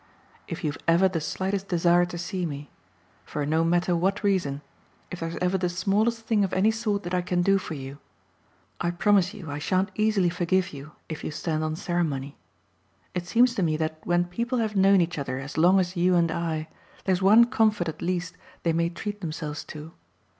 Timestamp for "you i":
7.75-8.89, 9.35-9.59